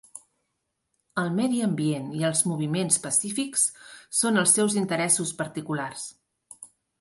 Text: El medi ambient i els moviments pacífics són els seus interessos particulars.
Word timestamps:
El 1.23 1.27
medi 1.39 1.59
ambient 1.65 2.07
i 2.19 2.25
els 2.29 2.41
moviments 2.53 2.97
pacífics 3.03 3.67
són 4.21 4.43
els 4.45 4.55
seus 4.59 4.79
interessos 4.83 5.35
particulars. 5.43 6.09